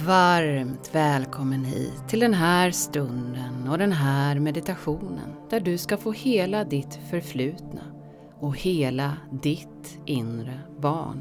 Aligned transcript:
Varmt 0.00 0.94
välkommen 0.94 1.64
hit 1.64 2.08
till 2.08 2.20
den 2.20 2.34
här 2.34 2.70
stunden 2.70 3.68
och 3.68 3.78
den 3.78 3.92
här 3.92 4.38
meditationen 4.38 5.32
där 5.50 5.60
du 5.60 5.78
ska 5.78 5.96
få 5.96 6.12
hela 6.12 6.64
ditt 6.64 6.98
förflutna 7.10 7.80
och 8.40 8.58
hela 8.58 9.16
ditt 9.42 9.98
inre 10.06 10.60
barn. 10.80 11.20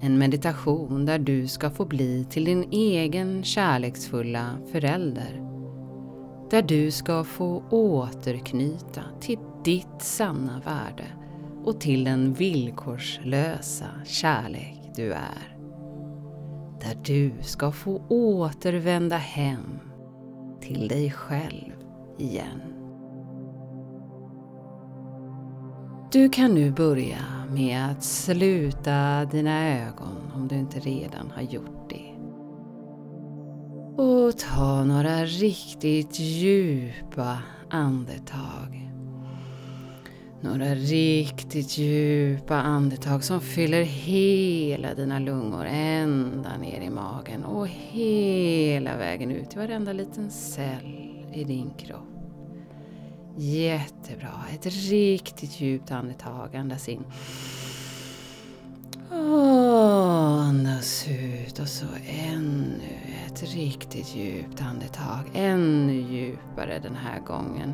En 0.00 0.18
meditation 0.18 1.06
där 1.06 1.18
du 1.18 1.48
ska 1.48 1.70
få 1.70 1.84
bli 1.84 2.26
till 2.30 2.44
din 2.44 2.68
egen 2.72 3.44
kärleksfulla 3.44 4.58
förälder. 4.72 5.42
Där 6.50 6.62
du 6.62 6.90
ska 6.90 7.24
få 7.24 7.62
återknyta 7.70 9.02
till 9.20 9.38
ditt 9.64 10.02
sanna 10.02 10.62
värde 10.64 11.06
och 11.64 11.80
till 11.80 12.04
den 12.04 12.32
villkorslösa 12.32 13.90
kärlek 14.04 14.90
du 14.96 15.12
är 15.12 15.57
där 16.80 16.98
du 17.04 17.32
ska 17.42 17.72
få 17.72 18.02
återvända 18.08 19.16
hem 19.16 19.78
till 20.60 20.88
dig 20.88 21.10
själv 21.10 21.72
igen. 22.18 22.78
Du 26.12 26.28
kan 26.28 26.54
nu 26.54 26.70
börja 26.70 27.18
med 27.50 27.90
att 27.90 28.04
sluta 28.04 29.24
dina 29.24 29.68
ögon 29.68 30.32
om 30.34 30.48
du 30.48 30.56
inte 30.56 30.78
redan 30.78 31.30
har 31.30 31.42
gjort 31.42 31.90
det. 31.90 32.14
Och 34.02 34.38
ta 34.38 34.84
några 34.84 35.24
riktigt 35.24 36.18
djupa 36.20 37.38
andetag. 37.70 38.87
Några 40.40 40.74
riktigt 40.74 41.78
djupa 41.78 42.56
andetag 42.56 43.24
som 43.24 43.40
fyller 43.40 43.82
hela 43.82 44.94
dina 44.94 45.18
lungor 45.18 45.66
ända 45.70 46.56
ner 46.56 46.80
i 46.80 46.90
magen 46.90 47.44
och 47.44 47.68
hela 47.68 48.96
vägen 48.96 49.30
ut 49.30 49.54
i 49.54 49.58
varenda 49.58 49.92
liten 49.92 50.30
cell 50.30 51.10
i 51.34 51.44
din 51.44 51.70
kropp. 51.78 52.08
Jättebra. 53.36 54.44
Ett 54.54 54.66
riktigt 54.66 55.60
djupt 55.60 55.90
andetag. 55.90 56.56
Andas 56.56 56.88
in. 56.88 57.04
Och 59.10 60.42
andas 60.42 61.08
ut 61.08 61.58
och 61.58 61.68
så 61.68 61.86
ännu 62.06 62.98
ett 63.26 63.54
riktigt 63.54 64.16
djupt 64.16 64.62
andetag. 64.62 65.30
Ännu 65.34 65.94
djupare 65.94 66.78
den 66.82 66.96
här 66.96 67.20
gången. 67.20 67.72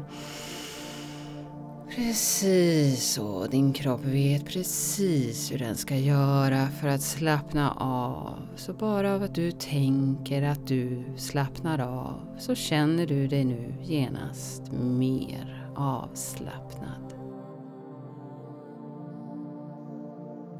Precis 1.95 3.13
så, 3.13 3.47
din 3.47 3.73
kropp 3.73 4.05
vet 4.05 4.45
precis 4.45 5.53
hur 5.53 5.59
den 5.59 5.77
ska 5.77 5.97
göra 5.97 6.67
för 6.67 6.89
att 6.89 7.03
slappna 7.03 7.71
av. 7.71 8.49
Så 8.57 8.73
bara 8.73 9.15
av 9.15 9.23
att 9.23 9.35
du 9.35 9.53
tänker 9.53 10.43
att 10.43 10.67
du 10.67 11.05
slappnar 11.17 11.79
av 11.79 12.39
så 12.39 12.55
känner 12.55 13.07
du 13.07 13.27
dig 13.27 13.45
nu 13.45 13.75
genast 13.83 14.73
mer 14.73 15.71
avslappnad. 15.77 17.15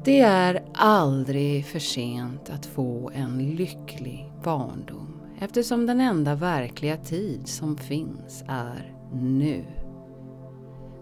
Det 0.05 0.19
är 0.19 0.65
aldrig 0.73 1.65
för 1.65 1.79
sent 1.79 2.49
att 2.49 2.65
få 2.65 3.11
en 3.15 3.55
lycklig 3.55 4.31
barndom 4.43 5.21
eftersom 5.39 5.85
den 5.85 6.01
enda 6.01 6.35
verkliga 6.35 6.97
tid 6.97 7.47
som 7.47 7.77
finns 7.77 8.43
är 8.47 8.95
nu. 9.13 9.84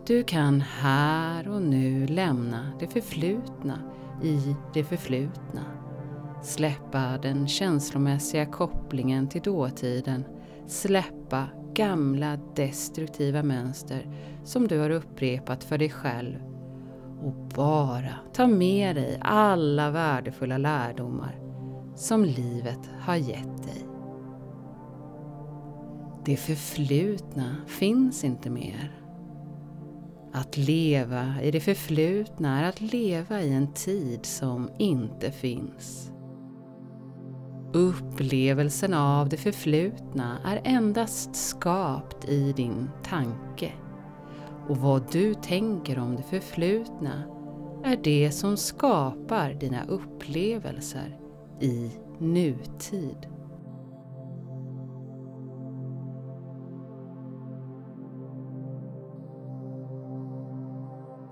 Du 0.08 0.24
kan 0.24 0.62
här 0.62 1.48
och 1.48 1.62
nu 1.62 2.08
lämna 2.08 2.72
det 2.80 2.88
förflutna 2.88 3.80
i 4.24 4.56
det 4.74 4.84
förflutna. 4.84 5.62
Släppa 6.42 7.18
den 7.18 7.48
känslomässiga 7.48 8.46
kopplingen 8.46 9.30
till 9.30 9.42
dåtiden. 9.42 10.24
Släppa 10.68 11.48
gamla 11.74 12.38
destruktiva 12.56 13.44
mönster 13.44 14.16
som 14.44 14.68
du 14.68 14.80
har 14.80 14.90
upprepat 14.90 15.64
för 15.64 15.78
dig 15.78 15.90
själv. 15.90 16.38
Och 17.22 17.34
bara 17.56 18.16
ta 18.34 18.48
med 18.48 18.96
dig 18.96 19.20
alla 19.22 19.92
värdefulla 19.92 20.58
lärdomar 20.58 21.40
som 21.96 22.26
livet 22.26 22.90
har 23.00 23.16
gett 23.16 23.64
dig. 23.64 23.88
Det 26.26 26.38
förflutna 26.38 27.56
finns 27.68 28.24
inte 28.24 28.50
mer. 28.50 29.03
Att 30.36 30.58
leva 30.58 31.42
i 31.42 31.52
det 31.52 31.60
förflutna 31.60 32.60
är 32.60 32.70
att 32.70 32.82
leva 32.82 33.42
i 33.42 33.54
en 33.54 33.74
tid 33.74 34.26
som 34.26 34.70
inte 34.78 35.32
finns. 35.32 36.12
Upplevelsen 37.74 38.94
av 38.94 39.30
det 39.30 39.38
förflutna 39.38 40.38
är 40.46 40.62
endast 40.64 41.36
skapt 41.36 42.30
i 42.30 42.54
din 42.54 42.90
tanke. 43.04 43.72
Och 44.68 44.78
vad 44.78 45.12
du 45.12 45.34
tänker 45.34 46.00
om 46.00 46.16
det 46.16 46.24
förflutna 46.24 47.24
är 47.84 47.98
det 48.04 48.32
som 48.32 48.58
skapar 48.58 49.54
dina 49.54 49.86
upplevelser 49.86 51.20
i 51.62 51.92
nutid. 52.20 53.33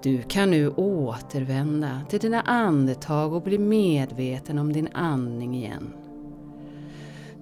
Du 0.04 0.22
kan 0.22 0.52
nu 0.52 0.70
återvända 0.70 2.02
till 2.10 2.20
dina 2.20 2.42
andetag 2.42 3.34
och 3.34 3.42
bli 3.42 3.58
medveten 3.58 4.60
om 4.60 4.74
din 4.74 4.88
andning 4.94 5.56
igen. 5.56 5.94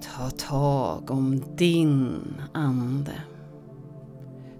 Ta 0.02 0.30
tag 0.30 1.12
om 1.12 1.44
din 1.56 2.20
ande. 2.54 3.14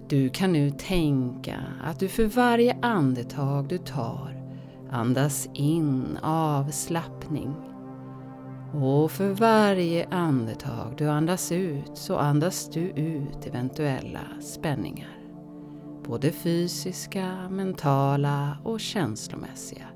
Du 0.08 0.28
kan 0.28 0.52
nu 0.52 0.70
tänka 0.70 1.56
att 1.84 1.98
du 1.98 2.08
för 2.08 2.24
varje 2.24 2.76
andetag 2.82 3.68
du 3.68 3.78
tar 3.78 4.42
andas 4.90 5.48
in 5.54 6.18
avslappning. 6.22 7.54
Och 8.74 9.10
för 9.10 9.28
varje 9.28 10.08
andetag 10.10 10.94
du 10.96 11.08
andas 11.08 11.52
ut 11.52 11.90
så 11.94 12.16
andas 12.16 12.70
du 12.70 12.80
ut 12.80 13.46
eventuella 13.46 14.20
spänningar 14.40 15.19
både 16.10 16.32
fysiska, 16.32 17.48
mentala 17.50 18.58
och 18.64 18.80
känslomässiga. 18.80 19.86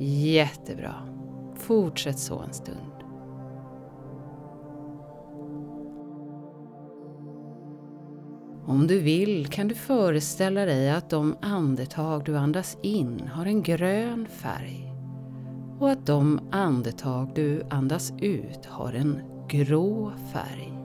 Jättebra. 0.00 0.94
Fortsätt 1.54 2.18
så 2.18 2.38
en 2.38 2.52
stund. 2.52 2.78
Om 8.66 8.86
du 8.86 9.00
vill 9.00 9.46
kan 9.46 9.68
du 9.68 9.74
föreställa 9.74 10.64
dig 10.64 10.90
att 10.90 11.10
de 11.10 11.36
andetag 11.40 12.24
du 12.24 12.36
andas 12.36 12.78
in 12.82 13.30
har 13.34 13.46
en 13.46 13.62
grön 13.62 14.26
färg 14.26 14.92
och 15.80 15.90
att 15.90 16.06
de 16.06 16.40
andetag 16.52 17.30
du 17.34 17.62
andas 17.70 18.12
ut 18.18 18.66
har 18.66 18.92
en 18.92 19.20
grå 19.48 20.12
färg. 20.32 20.83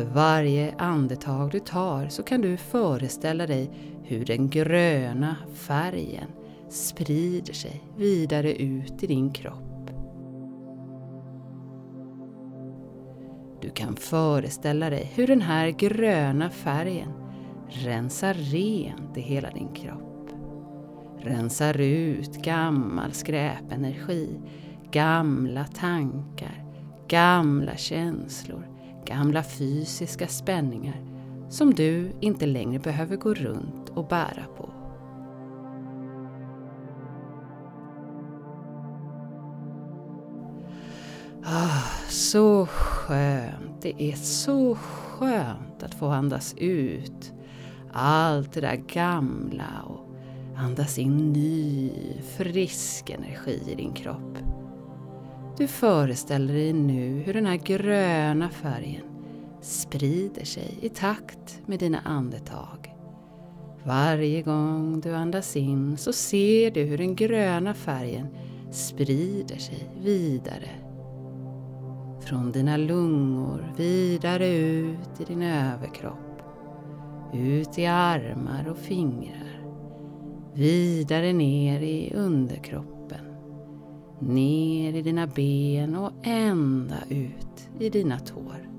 För 0.00 0.06
varje 0.06 0.74
andetag 0.78 1.50
du 1.50 1.60
tar 1.60 2.08
så 2.08 2.22
kan 2.22 2.40
du 2.40 2.56
föreställa 2.56 3.46
dig 3.46 3.70
hur 4.02 4.24
den 4.24 4.50
gröna 4.50 5.36
färgen 5.54 6.30
sprider 6.68 7.52
sig 7.52 7.82
vidare 7.96 8.54
ut 8.54 9.02
i 9.02 9.06
din 9.06 9.32
kropp. 9.32 9.90
Du 13.60 13.70
kan 13.70 13.96
föreställa 13.96 14.90
dig 14.90 15.12
hur 15.14 15.26
den 15.26 15.40
här 15.40 15.70
gröna 15.70 16.50
färgen 16.50 17.12
rensar 17.68 18.34
rent 18.34 19.16
i 19.16 19.20
hela 19.20 19.50
din 19.50 19.74
kropp. 19.74 20.30
Rensar 21.18 21.80
ut 21.80 22.36
gammal 22.36 23.12
skräpenergi, 23.12 24.40
gamla 24.90 25.64
tankar, 25.64 26.64
gamla 27.08 27.76
känslor, 27.76 28.79
gamla 29.04 29.42
fysiska 29.42 30.28
spänningar 30.28 31.04
som 31.48 31.74
du 31.74 32.12
inte 32.20 32.46
längre 32.46 32.78
behöver 32.78 33.16
gå 33.16 33.34
runt 33.34 33.88
och 33.88 34.08
bära 34.08 34.44
på. 34.56 34.70
Ah, 41.44 41.82
så 42.08 42.66
skönt. 42.66 43.82
Det 43.82 44.02
är 44.02 44.16
så 44.16 44.74
skönt 44.74 45.82
att 45.82 45.94
få 45.94 46.06
andas 46.06 46.54
ut 46.58 47.32
allt 47.92 48.52
det 48.52 48.60
där 48.60 48.76
gamla 48.76 49.82
och 49.86 50.06
andas 50.56 50.98
in 50.98 51.32
ny, 51.32 51.92
frisk 52.36 53.10
energi 53.10 53.62
i 53.72 53.74
din 53.74 53.92
kropp. 53.92 54.59
Du 55.60 55.66
föreställer 55.66 56.54
dig 56.54 56.72
nu 56.72 57.22
hur 57.26 57.34
den 57.34 57.46
här 57.46 57.56
gröna 57.56 58.50
färgen 58.50 59.02
sprider 59.60 60.44
sig 60.44 60.78
i 60.80 60.88
takt 60.88 61.60
med 61.66 61.78
dina 61.78 62.00
andetag. 62.00 62.94
Varje 63.84 64.42
gång 64.42 65.00
du 65.00 65.14
andas 65.14 65.56
in 65.56 65.96
så 65.96 66.12
ser 66.12 66.70
du 66.70 66.82
hur 66.82 66.98
den 66.98 67.14
gröna 67.14 67.74
färgen 67.74 68.26
sprider 68.70 69.56
sig 69.56 69.88
vidare. 70.02 70.70
Från 72.20 72.52
dina 72.52 72.76
lungor 72.76 73.74
vidare 73.76 74.48
ut 74.48 75.20
i 75.20 75.24
din 75.24 75.42
överkropp. 75.42 76.42
Ut 77.34 77.78
i 77.78 77.86
armar 77.86 78.68
och 78.68 78.78
fingrar. 78.78 79.62
Vidare 80.54 81.32
ner 81.32 81.80
i 81.80 82.12
underkroppen. 82.14 82.99
Ner 84.20 84.96
i 84.96 85.02
dina 85.02 85.26
ben 85.26 85.96
och 85.96 86.12
ända 86.22 86.96
ut 87.08 87.68
i 87.78 87.90
dina 87.90 88.18
tår. 88.18 88.70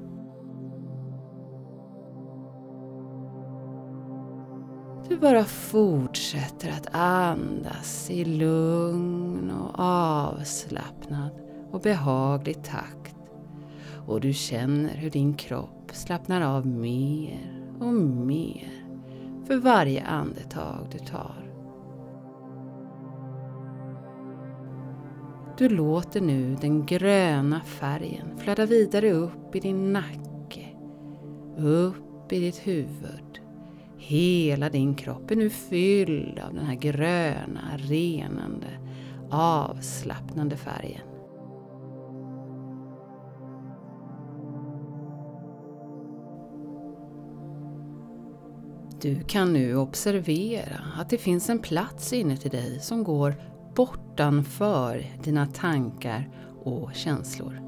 Du 5.09 5.17
bara 5.17 5.43
fortsätter 5.43 6.69
att 6.69 6.95
andas 6.95 8.11
i 8.11 8.25
lugn 8.25 9.51
och 9.51 9.79
avslappnad 9.79 11.31
och 11.71 11.81
behaglig 11.81 12.63
takt. 12.63 13.15
Och 14.07 14.21
du 14.21 14.33
känner 14.33 14.95
hur 14.95 15.09
din 15.09 15.33
kropp 15.33 15.91
slappnar 15.93 16.41
av 16.41 16.67
mer 16.67 17.65
och 17.79 17.93
mer 17.93 18.71
för 19.47 19.57
varje 19.57 20.03
andetag 20.03 20.87
du 20.91 20.97
tar. 20.97 21.40
Du 25.61 25.69
låter 25.69 26.21
nu 26.21 26.55
den 26.61 26.85
gröna 26.85 27.61
färgen 27.61 28.37
flöda 28.37 28.65
vidare 28.65 29.11
upp 29.11 29.55
i 29.55 29.59
din 29.59 29.93
nacke, 29.93 30.65
upp 31.57 32.31
i 32.33 32.39
ditt 32.39 32.67
huvud 32.67 33.39
Hela 33.97 34.69
din 34.69 34.95
kropp 34.95 35.31
är 35.31 35.35
nu 35.35 35.49
fylld 35.49 36.39
av 36.39 36.53
den 36.53 36.65
här 36.65 36.75
gröna, 36.75 37.77
renande, 37.77 38.67
avslappnande 39.31 40.57
färgen. 40.57 41.07
Du 49.01 49.23
kan 49.23 49.53
nu 49.53 49.75
observera 49.75 50.79
att 50.97 51.09
det 51.09 51.17
finns 51.17 51.49
en 51.49 51.59
plats 51.59 52.13
inuti 52.13 52.49
dig 52.49 52.79
som 52.79 53.03
går 53.03 53.50
bortanför 54.11 55.05
dina 55.23 55.45
tankar 55.45 56.29
och 56.63 56.93
känslor. 56.93 57.61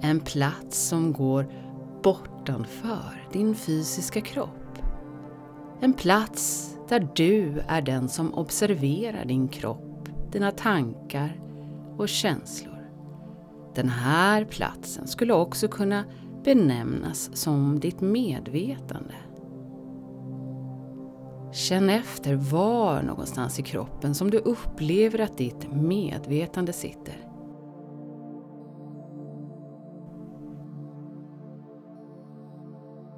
En 0.00 0.20
plats 0.20 0.78
som 0.78 1.12
går 1.12 1.52
bortanför 2.02 3.28
din 3.32 3.54
fysiska 3.54 4.20
kropp. 4.20 4.78
En 5.80 5.92
plats 5.92 6.74
där 6.88 7.08
du 7.14 7.62
är 7.68 7.82
den 7.82 8.08
som 8.08 8.34
observerar 8.34 9.24
din 9.24 9.48
kropp, 9.48 10.08
dina 10.32 10.50
tankar 10.50 11.40
och 11.96 12.08
känslor. 12.08 12.88
Den 13.74 13.88
här 13.88 14.44
platsen 14.44 15.06
skulle 15.06 15.32
också 15.34 15.68
kunna 15.68 16.04
benämnas 16.44 17.30
som 17.36 17.80
ditt 17.80 18.00
medvetande. 18.00 19.14
Känn 21.58 21.90
efter 21.90 22.34
var 22.34 23.02
någonstans 23.02 23.58
i 23.58 23.62
kroppen 23.62 24.14
som 24.14 24.30
du 24.30 24.38
upplever 24.38 25.18
att 25.18 25.38
ditt 25.38 25.72
medvetande 25.72 26.72
sitter. 26.72 27.16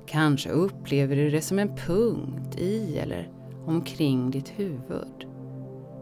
Kanske 0.07 0.51
upplever 0.51 1.17
du 1.17 1.31
det 1.31 1.41
som 1.41 1.59
en 1.59 1.77
punkt 1.77 2.57
i 2.59 2.99
eller 2.99 3.33
omkring 3.67 4.31
ditt 4.31 4.49
huvud. 4.49 5.27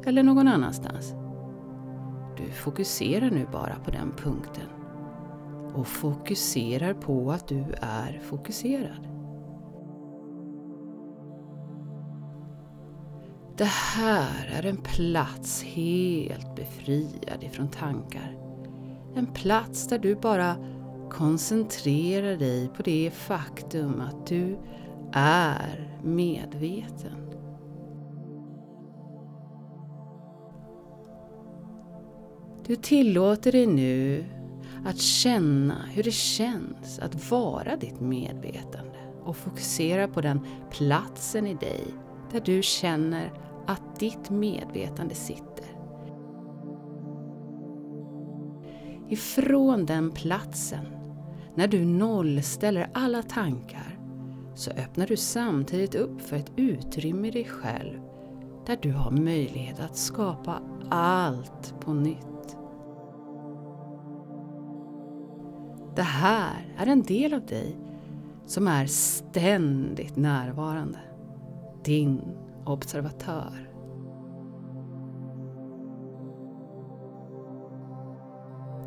Eller 0.07 0.23
någon 0.23 0.49
annanstans. 0.49 1.15
Du 2.37 2.53
fokuserar 2.53 3.31
nu 3.31 3.47
bara 3.53 3.75
på 3.85 3.91
den 3.91 4.13
punkten. 4.17 4.69
Och 5.75 5.87
fokuserar 5.87 6.95
på 6.95 7.31
att 7.31 7.49
du 7.49 7.65
är 7.81 8.21
fokuserad. 8.23 9.18
Det 13.59 13.65
här 13.65 14.51
är 14.53 14.67
en 14.67 14.77
plats 14.77 15.63
helt 15.63 16.55
befriad 16.57 17.43
ifrån 17.45 17.69
tankar. 17.69 18.37
En 19.15 19.27
plats 19.27 19.89
där 19.89 19.99
du 19.99 20.15
bara 20.15 20.57
koncentrerar 21.11 22.37
dig 22.37 22.69
på 22.77 22.83
det 22.83 23.11
faktum 23.15 24.01
att 24.01 24.27
du 24.27 24.59
är 25.13 25.99
medveten. 26.03 27.31
Du 32.67 32.77
tillåter 32.77 33.53
dig 33.53 33.67
nu 33.67 34.25
att 34.85 34.99
känna 34.99 35.75
hur 35.93 36.03
det 36.03 36.15
känns 36.15 36.99
att 36.99 37.31
vara 37.31 37.77
ditt 37.77 38.01
medvetande 38.01 38.99
och 39.25 39.37
fokusera 39.37 40.09
på 40.09 40.21
den 40.21 40.41
platsen 40.71 41.47
i 41.47 41.55
dig 41.55 41.85
där 42.33 42.41
du 42.41 42.63
känner 42.63 43.48
att 43.69 44.01
ditt 44.01 44.31
medvetande 44.31 45.15
sitter. 45.15 45.65
Ifrån 49.09 49.87
den 49.87 50.11
platsen 50.11 50.87
när 51.55 51.69
du 51.69 51.85
nollställer 51.85 52.91
alla 52.95 53.23
tankar 53.23 53.99
så 54.55 54.71
öppnar 54.71 55.07
du 55.07 55.17
samtidigt 55.17 55.95
upp 55.95 56.21
för 56.21 56.37
ett 56.37 56.53
utrymme 56.57 57.29
i 57.29 57.31
dig 57.31 57.45
själv 57.45 58.01
där 58.67 58.79
du 58.83 58.93
har 58.93 59.11
möjlighet 59.11 59.81
att 59.81 59.97
skapa 59.97 60.63
allt 60.91 61.75
på 61.81 61.95
nytt. 61.95 62.57
Det 65.97 66.03
här 66.03 66.75
är 66.79 66.87
en 66.87 67.03
del 67.03 67.35
av 67.35 67.47
dig 67.47 67.77
som 68.47 68.69
är 68.69 68.87
ständigt 68.87 70.17
närvarande. 70.17 70.99
Din 71.85 72.21
observatör. 72.69 73.69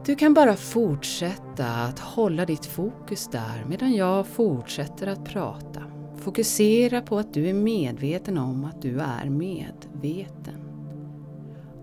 Du 0.05 0.15
kan 0.15 0.33
bara 0.33 0.55
fortsätta 0.55 1.65
att 1.65 1.99
hålla 1.99 2.45
ditt 2.45 2.65
fokus 2.65 3.27
där 3.27 3.65
medan 3.69 3.93
jag 3.93 4.27
fortsätter 4.27 5.07
att 5.07 5.25
prata. 5.25 5.81
Fokusera 6.15 7.01
på 7.01 7.17
att 7.17 7.33
du 7.33 7.49
är 7.49 7.53
medveten 7.53 8.37
om 8.37 8.65
att 8.65 8.81
du 8.81 8.99
är 8.99 9.29
medveten. 9.29 10.61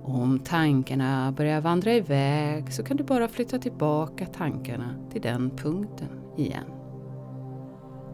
Om 0.03 0.39
tankarna 0.39 1.33
börjar 1.33 1.61
vandra 1.61 1.93
iväg 1.93 2.73
så 2.73 2.83
kan 2.83 2.97
du 2.97 3.05
bara 3.05 3.29
flytta 3.29 3.59
tillbaka 3.59 4.27
tankarna 4.27 4.95
till 5.13 5.23
den 5.23 5.51
punkten 5.51 6.09
igen. 6.37 6.65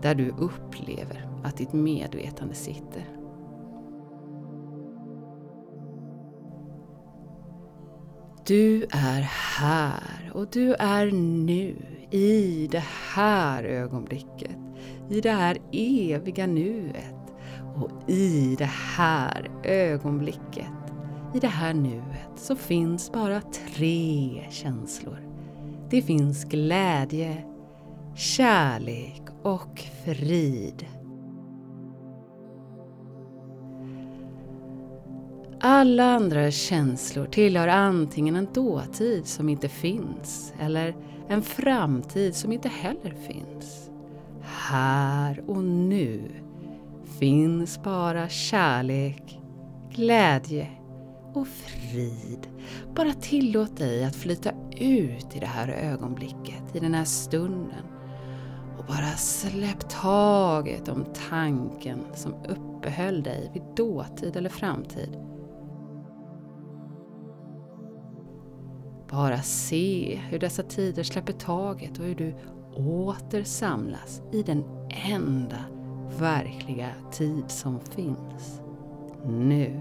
Där 0.03 0.15
du 0.15 0.29
upplever 0.29 1.29
att 1.45 1.57
ditt 1.57 1.73
medvetande 1.73 2.55
sitter. 2.55 3.24
Du 8.47 8.87
är 8.91 9.21
här 9.59 10.31
och 10.35 10.47
du 10.53 10.75
är 10.75 11.07
nu 11.47 11.77
i 12.11 12.69
det 12.71 12.85
här 13.15 13.65
ögonblicket, 13.65 14.57
i 15.11 15.21
det 15.21 15.31
här 15.31 15.59
eviga 15.73 16.47
nuet 16.47 17.35
och 17.77 18.11
i 18.11 18.57
det 18.59 18.71
här 18.97 19.51
ögonblicket, 19.65 20.67
i 21.35 21.39
det 21.41 21.49
här 21.49 21.75
nuet 21.75 22.31
så 22.37 22.57
finns 22.57 23.13
bara 23.13 23.41
tre 23.75 24.43
känslor. 24.51 25.19
Det 25.91 26.03
finns 26.03 26.45
glädje, 26.45 27.45
kärlek 28.15 29.23
och 29.43 29.83
frid. 30.05 30.87
Alla 35.67 36.05
andra 36.05 36.51
känslor 36.51 37.27
tillhör 37.27 37.69
antingen 37.69 38.37
en 38.37 38.49
dåtid 38.53 39.27
som 39.27 39.49
inte 39.49 39.69
finns 39.69 40.55
eller 40.61 40.97
en 41.29 41.43
framtid 41.43 42.35
som 42.35 42.53
inte 42.53 42.69
heller 42.69 43.15
finns. 43.29 43.91
Här 44.43 45.45
och 45.47 45.65
nu 45.65 46.31
finns 47.19 47.83
bara 47.83 48.29
kärlek, 48.29 49.41
glädje 49.91 50.69
och 51.35 51.49
frid. 51.49 52.49
Bara 52.95 53.13
tillåt 53.13 53.77
dig 53.77 54.05
att 54.05 54.17
flyta 54.17 54.51
ut 54.77 55.37
i 55.37 55.39
det 55.41 55.47
här 55.47 55.69
ögonblicket, 55.69 56.63
i 56.77 56.81
den 56.81 56.95
här 56.95 57.05
stunden. 57.05 57.85
Och 58.79 58.85
bara 58.85 59.17
släpp 59.17 59.89
taget 59.89 60.89
om 60.89 61.05
tanken 61.31 61.99
som 62.15 62.35
uppehöll 62.49 63.23
dig 63.23 63.51
vid 63.55 63.63
dåtid 63.77 64.37
eller 64.37 64.51
framtid. 64.51 65.34
Bara 69.15 69.43
se 69.43 70.21
hur 70.31 70.39
dessa 70.39 70.63
tider 70.63 71.03
släpper 71.03 71.33
taget 71.33 71.99
och 71.99 72.05
hur 72.05 72.15
du 72.15 72.35
åter 72.77 73.43
samlas 73.43 74.23
i 74.33 74.43
den 74.43 74.65
enda 75.11 75.65
verkliga 76.19 76.89
tid 77.13 77.51
som 77.51 77.81
finns. 77.81 78.61
Nu. 79.27 79.81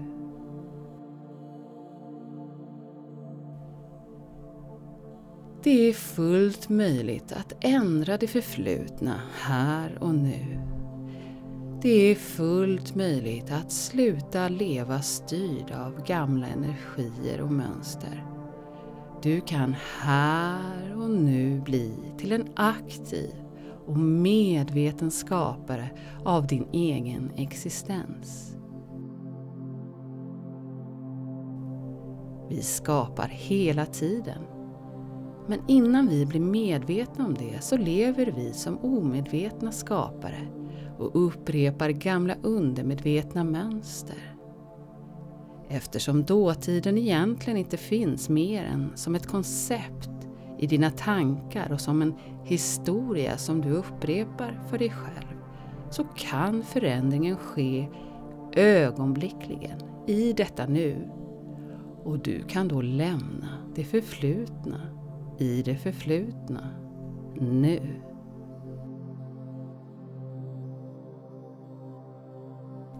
Det 5.62 5.88
är 5.88 5.92
fullt 5.92 6.68
möjligt 6.68 7.32
att 7.32 7.52
ändra 7.60 8.16
det 8.16 8.26
förflutna 8.26 9.20
här 9.40 9.98
och 10.00 10.14
nu. 10.14 10.60
Det 11.82 12.10
är 12.10 12.14
fullt 12.14 12.94
möjligt 12.94 13.50
att 13.50 13.72
sluta 13.72 14.48
leva 14.48 15.02
styrd 15.02 15.70
av 15.70 16.04
gamla 16.06 16.46
energier 16.46 17.40
och 17.40 17.52
mönster. 17.52 18.33
Du 19.24 19.40
kan 19.40 19.74
här 20.00 20.96
och 20.96 21.10
nu 21.10 21.60
bli 21.60 21.92
till 22.18 22.32
en 22.32 22.48
aktiv 22.56 23.30
och 23.86 23.98
medveten 23.98 25.10
skapare 25.10 25.90
av 26.24 26.46
din 26.46 26.66
egen 26.72 27.30
existens. 27.36 28.56
Vi 32.48 32.62
skapar 32.62 33.28
hela 33.28 33.86
tiden. 33.86 34.42
Men 35.46 35.60
innan 35.68 36.08
vi 36.08 36.26
blir 36.26 36.40
medvetna 36.40 37.26
om 37.26 37.34
det 37.34 37.62
så 37.62 37.76
lever 37.76 38.26
vi 38.36 38.52
som 38.52 38.78
omedvetna 38.78 39.72
skapare 39.72 40.48
och 40.98 41.26
upprepar 41.26 41.90
gamla 41.90 42.34
undermedvetna 42.42 43.44
mönster. 43.44 44.33
Eftersom 45.68 46.24
dåtiden 46.24 46.98
egentligen 46.98 47.56
inte 47.56 47.76
finns 47.76 48.28
mer 48.28 48.64
än 48.64 48.92
som 48.94 49.14
ett 49.14 49.26
koncept 49.26 50.10
i 50.58 50.66
dina 50.66 50.90
tankar 50.90 51.72
och 51.72 51.80
som 51.80 52.02
en 52.02 52.14
historia 52.44 53.36
som 53.36 53.60
du 53.60 53.70
upprepar 53.70 54.60
för 54.70 54.78
dig 54.78 54.90
själv 54.90 55.38
så 55.90 56.04
kan 56.04 56.62
förändringen 56.62 57.36
ske 57.36 57.88
ögonblickligen 58.56 59.78
i 60.06 60.32
detta 60.32 60.66
nu. 60.66 61.10
Och 62.04 62.18
du 62.18 62.42
kan 62.42 62.68
då 62.68 62.80
lämna 62.82 63.48
det 63.74 63.84
förflutna 63.84 64.80
i 65.38 65.62
det 65.62 65.76
förflutna 65.76 66.68
nu. 67.40 68.02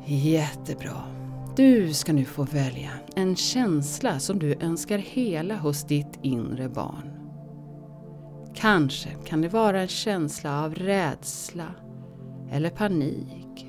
Jättebra. 0.06 1.23
Du 1.56 1.92
ska 1.92 2.12
nu 2.12 2.24
få 2.24 2.42
välja 2.42 2.90
en 3.16 3.36
känsla 3.36 4.18
som 4.18 4.38
du 4.38 4.54
önskar 4.60 4.98
hela 4.98 5.56
hos 5.56 5.84
ditt 5.84 6.18
inre 6.22 6.68
barn. 6.68 7.10
Kanske 8.54 9.08
kan 9.24 9.40
det 9.40 9.48
vara 9.48 9.80
en 9.80 9.88
känsla 9.88 10.64
av 10.64 10.74
rädsla 10.74 11.74
eller 12.50 12.70
panik. 12.70 13.66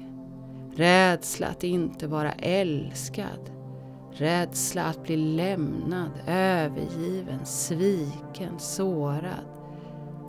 Rädsla 0.76 1.48
att 1.48 1.64
inte 1.64 2.08
vara 2.08 2.32
älskad. 2.32 3.52
Rädsla 4.14 4.84
att 4.84 5.04
bli 5.04 5.18
lämnad, 5.18 6.12
övergiven, 6.28 7.46
sviken, 7.46 8.60
sårad. 8.60 9.46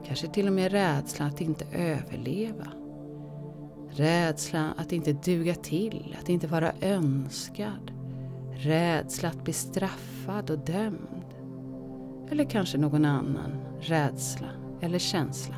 Kanske 0.06 0.28
till 0.28 0.46
och 0.46 0.52
med 0.52 0.72
rädsla 0.72 1.26
att 1.26 1.40
inte 1.40 1.64
överleva. 1.72 2.66
Rädsla 3.96 4.74
att 4.76 4.92
inte 4.92 5.12
duga 5.12 5.54
till, 5.54 6.16
att 6.20 6.28
inte 6.28 6.46
vara 6.46 6.72
önskad. 6.80 7.92
Rädsla 8.52 9.28
att 9.28 9.44
bli 9.44 9.52
straffad 9.52 10.50
och 10.50 10.58
dömd. 10.58 11.24
Eller 12.30 12.44
kanske 12.44 12.78
någon 12.78 13.04
annan 13.04 13.50
rädsla 13.80 14.48
eller 14.80 14.98
känsla. 14.98 15.56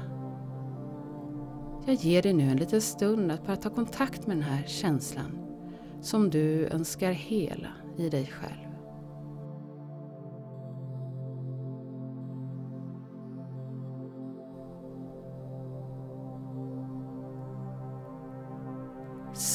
Jag 1.87 1.95
ger 1.95 2.23
dig 2.23 2.33
nu 2.33 2.50
en 2.50 2.57
liten 2.57 2.80
stund 2.80 3.33
att 3.33 3.47
bara 3.47 3.57
ta 3.57 3.71
kontakt 3.71 4.26
med 4.26 4.37
den 4.37 4.45
här 4.45 4.64
känslan 4.66 5.38
som 6.02 6.30
du 6.30 6.66
önskar 6.66 7.12
hela 7.12 7.68
i 7.97 8.09
dig 8.09 8.26
själv. 8.26 8.67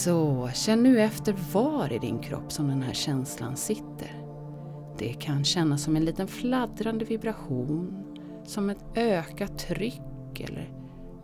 Så 0.03 0.49
känn 0.53 0.83
nu 0.83 1.01
efter 1.01 1.35
var 1.53 1.93
i 1.93 1.99
din 1.99 2.19
kropp 2.19 2.51
som 2.51 2.67
den 2.67 2.81
här 2.81 2.93
känslan 2.93 3.57
sitter. 3.57 4.25
Det 4.97 5.13
kan 5.13 5.43
kännas 5.43 5.83
som 5.83 5.95
en 5.95 6.05
liten 6.05 6.27
fladdrande 6.27 7.05
vibration, 7.05 8.05
som 8.45 8.69
ett 8.69 8.85
ökat 8.95 9.57
tryck 9.57 10.39
eller 10.39 10.73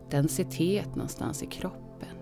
densitet 0.10 0.96
någonstans 0.96 1.44
i 1.44 1.46
kroppen. 1.46 2.18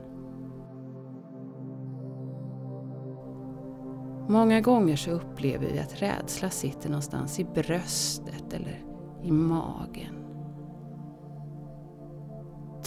Många 4.28 4.62
gånger 4.62 4.96
så 4.96 5.12
upplever 5.12 5.68
vi 5.74 5.80
att 5.80 6.02
rädsla 6.02 6.50
sitter 6.50 6.90
någonstans 6.90 7.40
i 7.40 7.44
bröstet 7.44 8.54
eller 8.54 8.86
i 9.24 9.32
magen. 9.32 10.16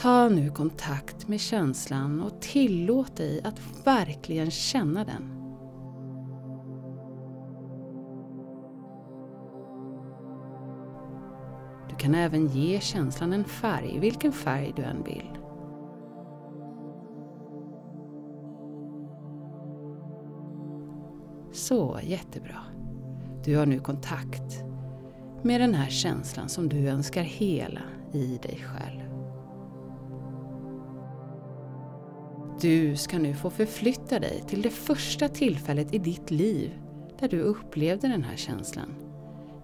Ta 0.00 0.28
nu 0.28 0.50
kontakt 0.50 1.28
med 1.28 1.40
känslan 1.40 2.20
och 2.20 2.40
tillåt 2.40 3.16
dig 3.16 3.40
att 3.44 3.86
verkligen 3.86 4.50
känna 4.50 5.04
den. 5.04 5.22
Du 11.88 11.96
kan 11.96 12.14
även 12.14 12.46
ge 12.46 12.80
känslan 12.80 13.32
en 13.32 13.44
färg, 13.44 13.98
vilken 13.98 14.32
färg 14.32 14.72
du 14.76 14.82
än 14.82 15.04
vill. 15.04 15.30
Så, 21.52 21.98
jättebra. 22.02 22.62
Du 23.44 23.56
har 23.56 23.66
nu 23.66 23.80
kontakt 23.80 24.64
med 25.42 25.60
den 25.60 25.74
här 25.74 25.90
känslan 25.90 26.48
som 26.48 26.68
du 26.68 26.88
önskar 26.88 27.22
hela 27.22 27.80
i 28.12 28.38
dig 28.42 28.64
själv. 28.64 29.09
Du 32.60 32.96
ska 32.96 33.18
nu 33.18 33.34
få 33.34 33.50
förflytta 33.50 34.18
dig 34.18 34.44
till 34.48 34.62
det 34.62 34.70
första 34.70 35.28
tillfället 35.28 35.94
i 35.94 35.98
ditt 35.98 36.30
liv 36.30 36.70
där 37.18 37.28
du 37.28 37.40
upplevde 37.40 38.08
den 38.08 38.22
här 38.22 38.36
känslan. 38.36 38.94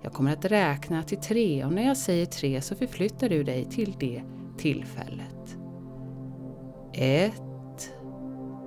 Jag 0.03 0.13
kommer 0.13 0.33
att 0.33 0.45
räkna 0.45 1.03
till 1.03 1.19
tre 1.19 1.65
och 1.65 1.73
när 1.73 1.87
jag 1.87 1.97
säger 1.97 2.27
tre 2.27 2.61
så 2.61 2.75
förflyttar 2.75 3.29
du 3.29 3.45
dig 3.45 3.65
till 3.65 3.95
det 4.01 4.23
tillfället. 4.59 5.57
Ett, 6.93 7.91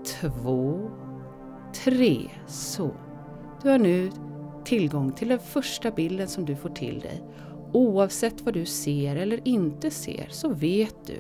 två, 0.06 0.92
tre. 1.84 2.20
Så. 2.48 2.92
Du 3.64 3.70
har 3.70 3.80
nu 3.80 4.12
tillgång 4.66 5.12
till 5.12 5.28
den 5.28 5.40
första 5.40 5.92
bilden 5.92 6.28
som 6.28 6.46
du 6.46 6.56
får 6.56 6.70
till 6.70 7.00
dig. 7.00 7.22
Oavsett 7.74 8.42
vad 8.42 8.54
du 8.54 8.66
ser 8.66 9.16
eller 9.16 9.48
inte 9.48 9.92
ser 9.92 10.28
så 10.30 10.50
vet 10.50 11.08
du 11.08 11.18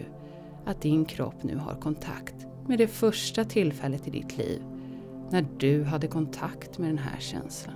att 0.65 0.81
din 0.81 1.05
kropp 1.05 1.43
nu 1.43 1.57
har 1.57 1.75
kontakt 1.75 2.48
med 2.69 2.77
det 2.77 2.87
första 2.87 3.45
tillfället 3.45 4.07
i 4.07 4.11
ditt 4.11 4.37
liv 4.37 4.61
när 5.31 5.45
du 5.57 5.83
hade 5.83 6.07
kontakt 6.07 6.77
med 6.77 6.89
den 6.89 6.97
här 6.97 7.19
känslan. 7.19 7.75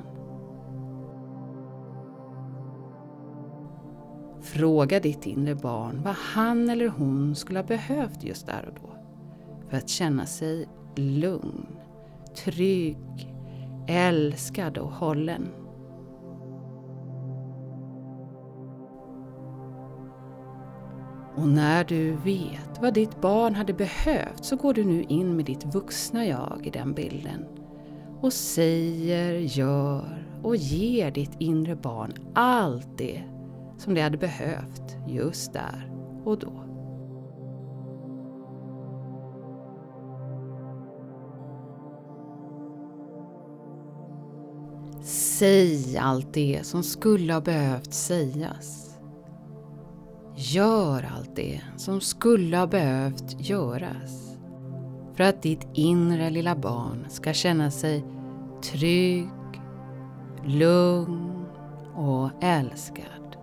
Fråga 4.42 5.00
ditt 5.00 5.26
inre 5.26 5.56
barn 5.56 6.02
vad 6.04 6.16
han 6.16 6.70
eller 6.70 6.88
hon 6.88 7.36
skulle 7.36 7.60
ha 7.60 7.64
behövt 7.64 8.24
just 8.24 8.46
där 8.46 8.66
och 8.68 8.82
då 8.82 8.90
för 9.70 9.78
att 9.78 9.90
känna 9.90 10.26
sig 10.26 10.68
lugn, 10.96 11.66
trygg, 12.36 13.34
älskad 13.88 14.78
och 14.78 14.92
hållen. 14.92 15.63
Och 21.36 21.48
när 21.48 21.84
du 21.84 22.12
vet 22.12 22.82
vad 22.82 22.94
ditt 22.94 23.22
barn 23.22 23.56
hade 23.56 23.74
behövt 23.74 24.46
så 24.46 24.56
går 24.56 24.74
du 24.74 24.84
nu 24.84 25.04
in 25.04 25.36
med 25.36 25.46
ditt 25.46 25.66
vuxna 25.66 26.26
jag 26.26 26.62
i 26.64 26.70
den 26.70 26.94
bilden 26.94 27.46
och 28.22 28.34
säger, 28.34 29.34
gör 29.34 30.28
och 30.44 30.56
ger 30.56 31.12
ditt 31.12 31.36
inre 31.40 31.76
barn 31.76 32.14
allt 32.34 32.98
det 32.98 33.24
som 33.78 33.94
det 33.94 34.02
hade 34.02 34.18
behövt 34.18 34.98
just 35.08 35.54
där 35.54 35.92
och 36.26 36.40
då. 36.40 36.64
Säg 45.04 45.98
allt 45.98 46.34
det 46.34 46.60
som 46.64 46.84
skulle 46.84 47.34
ha 47.34 47.42
behövt 47.42 47.94
sägas. 47.94 48.83
Gör 50.36 51.10
allt 51.16 51.36
det 51.36 51.62
som 51.78 52.02
skulle 52.02 52.58
ha 52.58 52.68
behövt 52.68 53.50
göras. 53.50 54.38
För 55.14 55.24
att 55.24 55.42
ditt 55.42 55.68
inre 55.74 56.30
lilla 56.30 56.56
barn 56.56 57.06
ska 57.10 57.34
känna 57.34 57.72
sig 57.72 58.04
trygg, 58.64 59.30
lugn 60.46 61.46
och 61.96 62.30
älskad. 62.42 63.38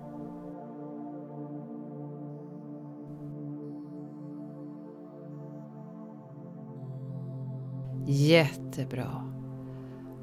Jättebra. 8.06 9.30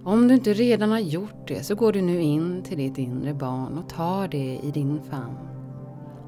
Om 0.04 0.28
du 0.28 0.34
inte 0.34 0.54
redan 0.54 0.92
har 0.92 1.00
gjort 1.00 1.48
det 1.48 1.64
så 1.64 1.76
går 1.76 1.94
du 1.94 2.02
nu 2.02 2.22
in 2.22 2.64
till 2.64 2.78
ditt 2.78 2.98
inre 2.98 3.34
barn 3.34 3.78
och 3.78 3.90
tar 3.90 4.28
det 4.28 4.60
i 4.64 4.72
din 4.72 5.02
famn. 5.04 5.57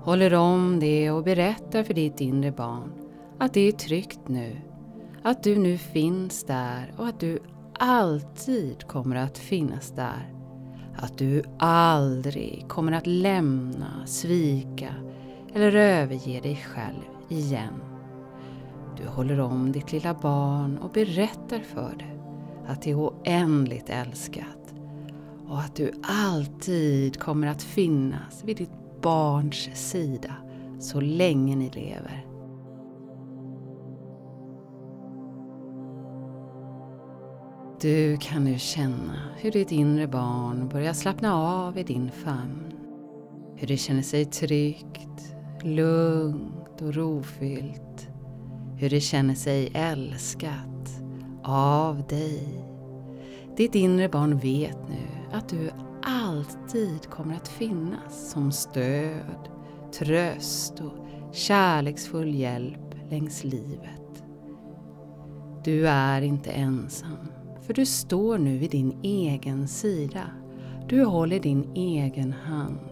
Håller 0.01 0.34
om 0.34 0.79
det 0.79 1.12
och 1.12 1.24
berättar 1.24 1.84
för 1.84 1.94
ditt 1.94 2.22
inre 2.22 2.51
barn 2.51 2.91
att 3.38 3.53
det 3.53 3.68
är 3.68 3.72
tryggt 3.72 4.27
nu. 4.27 4.56
Att 5.24 5.44
du 5.44 5.56
nu 5.56 5.77
finns 5.77 6.44
där 6.44 6.94
och 6.98 7.08
att 7.08 7.20
du 7.20 7.39
alltid 7.79 8.88
kommer 8.88 9.15
att 9.15 9.38
finnas 9.38 9.91
där. 9.91 10.34
Att 10.96 11.18
du 11.18 11.44
aldrig 11.60 12.65
kommer 12.68 12.91
att 12.91 13.08
lämna, 13.08 14.06
svika 14.06 14.94
eller 15.53 15.75
överge 15.75 16.39
dig 16.39 16.56
själv 16.56 17.03
igen. 17.29 17.74
Du 18.98 19.08
håller 19.08 19.39
om 19.39 19.72
ditt 19.72 19.91
lilla 19.91 20.13
barn 20.13 20.77
och 20.77 20.91
berättar 20.91 21.60
för 21.60 21.96
det 22.00 22.20
att 22.72 22.82
det 22.82 22.91
är 22.91 23.00
oändligt 23.00 23.89
älskat 23.89 24.74
och 25.48 25.60
att 25.60 25.75
du 25.75 25.91
alltid 26.03 27.20
kommer 27.20 27.48
att 27.48 27.63
finnas 27.63 28.44
vid 28.44 28.58
ditt 28.58 28.78
barns 29.01 29.70
sida 29.74 30.34
så 30.79 31.01
länge 31.01 31.56
ni 31.56 31.70
lever. 31.70 32.25
Du 37.82 38.18
kan 38.18 38.44
nu 38.44 38.60
känna 38.60 39.15
hur 39.38 39.51
ditt 39.51 39.72
inre 39.72 40.08
barn 40.08 40.70
börjar 40.70 40.94
slappna 40.94 41.36
av 41.36 41.77
i 41.77 41.84
din 41.84 42.12
famn. 42.12 42.74
Hur 43.56 43.68
det 43.68 43.77
känner 43.77 44.01
sig 44.01 44.25
tryggt, 44.25 45.36
lugnt 45.63 46.82
och 46.82 46.94
rofyllt. 46.94 48.08
Hur 48.77 48.89
det 48.89 49.00
känner 49.00 49.36
sig 49.36 49.72
älskat 49.74 51.01
av 51.44 52.08
dig. 52.08 52.65
Ditt 53.58 53.75
inre 53.75 54.10
barn 54.10 54.38
vet 54.38 54.89
nu 54.89 55.08
att 55.32 55.50
du 55.50 55.72
alltid 56.03 57.10
kommer 57.10 57.36
att 57.36 57.48
finnas 57.48 58.32
som 58.32 58.51
stöd, 58.51 59.50
tröst 59.94 60.79
och 60.79 61.08
kärleksfull 61.32 62.36
hjälp 62.36 62.96
längs 63.10 63.44
livet. 63.44 64.24
Du 65.63 65.88
är 65.88 66.22
inte 66.22 66.51
ensam. 66.51 67.32
För 67.62 67.74
du 67.74 67.86
står 67.86 68.38
nu 68.38 68.58
vid 68.58 68.72
din 68.72 69.00
egen 69.03 69.68
sida. 69.68 70.24
Du 70.88 71.03
håller 71.03 71.39
din 71.39 71.72
egen 71.75 72.34
hand. 72.34 72.89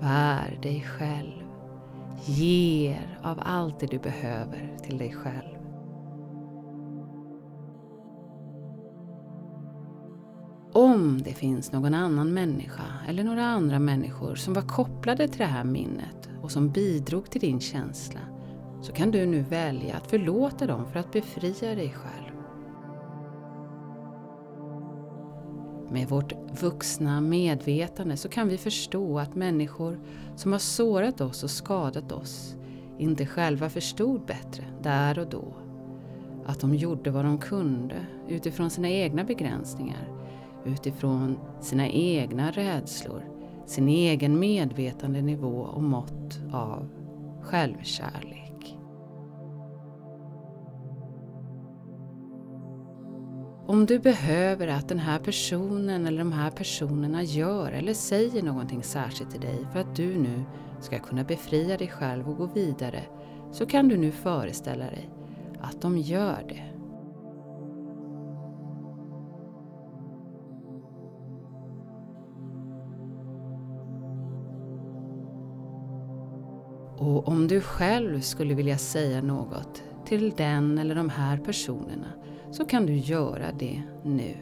Bär 0.00 0.58
dig 0.62 0.80
själv. 0.80 1.42
Ger 2.24 3.18
av 3.22 3.38
allt 3.42 3.80
det 3.80 3.86
du 3.86 3.98
behöver 3.98 4.76
till 4.82 4.98
dig 4.98 5.12
själv. 5.12 5.57
Om 10.78 11.22
det 11.22 11.32
finns 11.32 11.72
någon 11.72 11.94
annan 11.94 12.34
människa 12.34 12.84
eller 13.08 13.24
några 13.24 13.44
andra 13.44 13.78
människor 13.78 14.34
som 14.34 14.54
var 14.54 14.62
kopplade 14.62 15.28
till 15.28 15.38
det 15.38 15.44
här 15.44 15.64
minnet 15.64 16.28
och 16.42 16.50
som 16.50 16.70
bidrog 16.70 17.30
till 17.30 17.40
din 17.40 17.60
känsla 17.60 18.20
så 18.82 18.92
kan 18.92 19.10
du 19.10 19.26
nu 19.26 19.40
välja 19.42 19.96
att 19.96 20.10
förlåta 20.10 20.66
dem 20.66 20.86
för 20.92 21.00
att 21.00 21.12
befria 21.12 21.74
dig 21.74 21.94
själv. 21.96 22.34
Med 25.90 26.08
vårt 26.08 26.32
vuxna 26.62 27.20
medvetande 27.20 28.16
så 28.16 28.28
kan 28.28 28.48
vi 28.48 28.58
förstå 28.58 29.18
att 29.18 29.34
människor 29.34 30.00
som 30.36 30.52
har 30.52 30.58
sårat 30.58 31.20
oss 31.20 31.42
och 31.42 31.50
skadat 31.50 32.12
oss 32.12 32.56
inte 32.98 33.26
själva 33.26 33.70
förstod 33.70 34.26
bättre 34.26 34.64
där 34.82 35.18
och 35.18 35.28
då. 35.28 35.54
Att 36.46 36.60
de 36.60 36.74
gjorde 36.74 37.10
vad 37.10 37.24
de 37.24 37.38
kunde 37.38 38.06
utifrån 38.28 38.70
sina 38.70 38.88
egna 38.88 39.24
begränsningar, 39.24 40.17
utifrån 40.64 41.38
sina 41.60 41.88
egna 41.88 42.50
rädslor, 42.50 43.24
sin 43.66 43.88
egen 43.88 44.38
medvetandenivå 44.38 45.60
och 45.60 45.82
mått 45.82 46.40
av 46.52 46.88
självkärlek. 47.42 48.78
Om 53.66 53.86
du 53.86 53.98
behöver 53.98 54.68
att 54.68 54.88
den 54.88 54.98
här 54.98 55.18
personen 55.18 56.06
eller 56.06 56.18
de 56.18 56.32
här 56.32 56.50
personerna 56.50 57.22
gör 57.22 57.72
eller 57.72 57.94
säger 57.94 58.42
någonting 58.42 58.82
särskilt 58.82 59.30
till 59.30 59.40
dig 59.40 59.66
för 59.72 59.80
att 59.80 59.96
du 59.96 60.18
nu 60.18 60.44
ska 60.80 60.98
kunna 60.98 61.24
befria 61.24 61.76
dig 61.76 61.88
själv 61.88 62.28
och 62.28 62.36
gå 62.36 62.46
vidare 62.46 63.02
så 63.52 63.66
kan 63.66 63.88
du 63.88 63.96
nu 63.96 64.12
föreställa 64.12 64.84
dig 64.84 65.10
att 65.60 65.80
de 65.80 65.98
gör 65.98 66.44
det. 66.48 66.77
Och 77.08 77.28
om 77.28 77.48
du 77.48 77.60
själv 77.60 78.20
skulle 78.20 78.54
vilja 78.54 78.78
säga 78.78 79.22
något 79.22 79.82
till 80.06 80.32
den 80.36 80.78
eller 80.78 80.94
de 80.94 81.10
här 81.10 81.36
personerna 81.36 82.06
så 82.50 82.64
kan 82.64 82.86
du 82.86 82.96
göra 82.96 83.52
det 83.58 83.82
nu. 84.04 84.36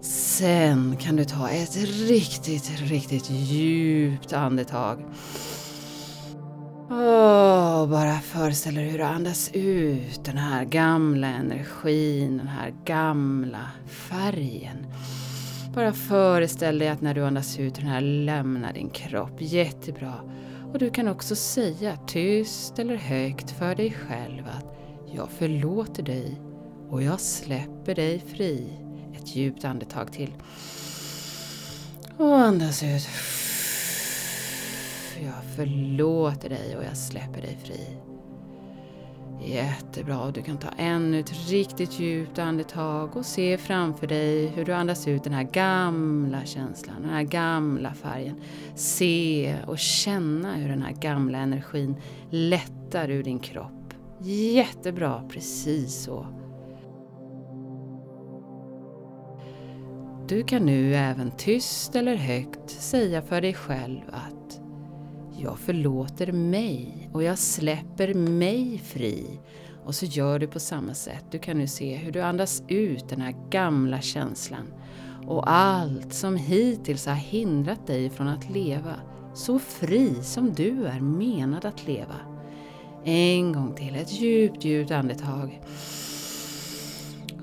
Sen 0.00 0.96
kan 0.96 1.16
du 1.16 1.24
ta 1.24 1.48
ett 1.48 1.76
riktigt, 2.08 2.80
riktigt 2.80 3.30
djupt 3.30 4.32
andetag. 4.32 5.04
Oh, 6.90 7.86
bara 7.86 8.18
föreställ 8.20 8.74
dig 8.74 8.88
hur 8.88 8.98
du 8.98 9.04
andas 9.04 9.50
ut 9.52 10.24
den 10.24 10.36
här 10.36 10.64
gamla 10.64 11.26
energin, 11.26 12.38
den 12.38 12.48
här 12.48 12.74
gamla 12.84 13.70
färgen. 13.86 14.86
Bara 15.74 15.92
föreställ 15.92 16.78
dig 16.78 16.88
att 16.88 17.00
när 17.00 17.14
du 17.14 17.24
andas 17.24 17.58
ut 17.58 17.74
den 17.74 17.86
här 17.86 18.00
lämnar 18.00 18.72
din 18.72 18.90
kropp 18.90 19.36
jättebra. 19.38 20.14
Och 20.72 20.78
du 20.78 20.90
kan 20.90 21.08
också 21.08 21.36
säga 21.36 21.96
tyst 22.06 22.78
eller 22.78 22.96
högt 22.96 23.50
för 23.50 23.74
dig 23.74 23.96
själv 24.08 24.44
att 24.58 24.74
jag 25.14 25.28
förlåter 25.30 26.02
dig 26.02 26.40
och 26.90 27.02
jag 27.02 27.20
släpper 27.20 27.94
dig 27.94 28.24
fri. 28.36 28.72
Ett 29.14 29.36
djupt 29.36 29.64
andetag 29.64 30.12
till. 30.12 30.32
Och 32.16 32.38
andas 32.38 32.82
ut. 32.82 33.08
Jag 35.28 35.44
förlåter 35.56 36.48
dig 36.48 36.76
och 36.76 36.84
jag 36.84 36.96
släpper 36.96 37.40
dig 37.40 37.58
fri. 37.64 37.96
Jättebra. 39.40 40.30
Du 40.30 40.42
kan 40.42 40.58
ta 40.58 40.68
ännu 40.76 41.20
ett 41.20 41.50
riktigt 41.50 42.00
djupt 42.00 42.38
andetag 42.38 43.16
och 43.16 43.26
se 43.26 43.58
framför 43.58 44.06
dig 44.06 44.46
hur 44.46 44.64
du 44.64 44.72
andas 44.72 45.08
ut 45.08 45.24
den 45.24 45.32
här 45.32 45.42
gamla 45.42 46.44
känslan, 46.44 47.02
den 47.02 47.10
här 47.10 47.22
gamla 47.22 47.94
färgen. 47.94 48.40
Se 48.74 49.56
och 49.66 49.78
känna 49.78 50.54
hur 50.54 50.68
den 50.68 50.82
här 50.82 50.92
gamla 50.92 51.38
energin 51.38 51.96
lättar 52.30 53.10
ur 53.10 53.22
din 53.22 53.38
kropp. 53.38 53.94
Jättebra, 54.20 55.22
precis 55.28 56.02
så. 56.02 56.26
Du 60.28 60.42
kan 60.42 60.62
nu 60.62 60.94
även 60.94 61.30
tyst 61.30 61.96
eller 61.96 62.14
högt 62.14 62.70
säga 62.70 63.22
för 63.22 63.40
dig 63.40 63.54
själv 63.54 64.00
att 64.08 64.37
jag 65.40 65.58
förlåter 65.58 66.32
mig 66.32 67.10
och 67.12 67.22
jag 67.22 67.38
släpper 67.38 68.14
mig 68.14 68.78
fri. 68.78 69.40
Och 69.84 69.94
så 69.94 70.06
gör 70.06 70.38
du 70.38 70.46
på 70.46 70.60
samma 70.60 70.94
sätt. 70.94 71.24
Du 71.30 71.38
kan 71.38 71.58
nu 71.58 71.66
se 71.66 71.96
hur 71.96 72.12
du 72.12 72.20
andas 72.20 72.62
ut 72.68 73.08
den 73.08 73.20
här 73.20 73.34
gamla 73.50 74.00
känslan 74.00 74.66
och 75.26 75.50
allt 75.50 76.14
som 76.14 76.36
hittills 76.36 77.06
har 77.06 77.14
hindrat 77.14 77.86
dig 77.86 78.10
från 78.10 78.28
att 78.28 78.50
leva 78.50 78.94
så 79.34 79.58
fri 79.58 80.14
som 80.22 80.52
du 80.54 80.84
är 80.84 81.00
menad 81.00 81.64
att 81.64 81.86
leva. 81.86 82.16
En 83.04 83.52
gång 83.52 83.74
till, 83.74 83.94
ett 83.94 84.12
djupt, 84.12 84.64
djupt 84.64 84.90
andetag. 84.90 85.60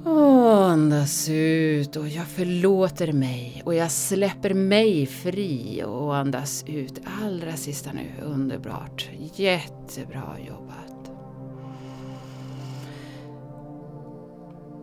Oh 0.06 0.35
andas 0.48 1.30
ut 1.30 1.96
och 1.96 2.08
jag 2.08 2.28
förlåter 2.28 3.12
mig 3.12 3.62
och 3.66 3.76
jag 3.76 3.92
släpper 3.92 4.54
mig 4.54 5.06
fri 5.06 5.84
och 5.86 6.16
andas 6.16 6.64
ut 6.68 7.02
allra 7.22 7.54
sista 7.54 7.90
nu. 7.94 8.24
Underbart. 8.24 9.10
Jättebra 9.36 10.36
jobbat. 10.48 11.12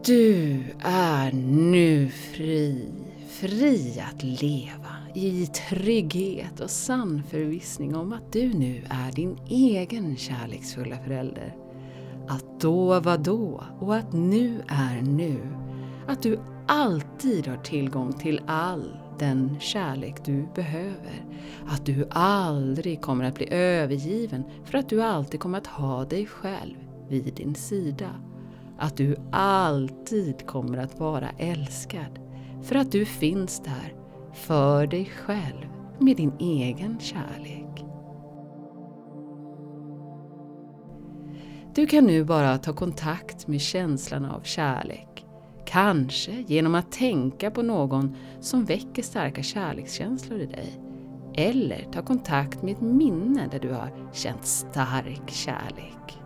Du 0.05 0.62
är 0.85 1.33
nu 1.33 2.09
fri. 2.09 2.88
Fri 3.29 4.03
att 4.11 4.22
leva 4.22 4.96
i 5.14 5.46
trygghet 5.46 6.61
och 6.61 6.70
sann 6.70 7.22
förvissning 7.31 7.94
om 7.96 8.12
att 8.12 8.33
du 8.33 8.55
nu 8.55 8.85
är 8.90 9.12
din 9.12 9.38
egen 9.48 10.16
kärleksfulla 10.16 10.96
förälder 11.05 11.62
att 12.33 12.61
då 12.61 13.01
var 13.01 13.18
då 13.18 13.64
och 13.81 13.97
att 13.97 14.12
nu 14.12 14.62
är 14.68 15.03
nu. 15.03 15.38
Att 16.07 16.23
du 16.23 16.38
alltid 16.66 17.47
har 17.47 17.57
tillgång 17.57 18.12
till 18.12 18.40
all 18.47 18.97
den 19.18 19.61
kärlek 19.61 20.25
du 20.25 20.49
behöver. 20.55 21.25
Att 21.66 21.87
du 21.87 22.09
aldrig 22.11 23.03
kommer 23.03 23.25
att 23.25 23.35
bli 23.35 23.53
övergiven 23.53 24.45
för 24.64 24.79
att 24.79 24.88
du 24.88 25.03
alltid 25.03 25.40
kommer 25.40 25.59
att 25.59 25.66
ha 25.66 26.05
dig 26.05 26.27
själv 26.27 26.77
vid 27.09 27.35
din 27.35 27.55
sida. 27.55 28.11
Att 28.79 28.97
du 28.97 29.16
alltid 29.33 30.47
kommer 30.47 30.79
att 30.79 31.01
vara 31.01 31.29
älskad 31.38 32.18
för 32.62 32.75
att 32.75 32.92
du 32.92 33.05
finns 33.05 33.61
där 33.61 33.95
för 34.33 34.87
dig 34.87 35.05
själv 35.05 35.66
med 35.99 36.16
din 36.16 36.33
egen 36.38 36.99
kärlek. 37.01 37.91
Du 41.74 41.87
kan 41.87 42.04
nu 42.04 42.24
bara 42.24 42.58
ta 42.58 42.72
kontakt 42.72 43.46
med 43.46 43.61
känslan 43.61 44.24
av 44.24 44.40
kärlek. 44.42 45.26
Kanske 45.66 46.44
genom 46.46 46.74
att 46.74 46.92
tänka 46.92 47.50
på 47.50 47.62
någon 47.62 48.16
som 48.40 48.64
väcker 48.64 49.02
starka 49.02 49.42
kärlekskänslor 49.42 50.40
i 50.40 50.46
dig. 50.46 50.80
Eller 51.35 51.87
ta 51.92 52.02
kontakt 52.02 52.62
med 52.62 52.72
ett 52.72 52.80
minne 52.80 53.48
där 53.50 53.58
du 53.58 53.72
har 53.72 54.11
känt 54.12 54.46
stark 54.46 55.30
kärlek. 55.30 56.18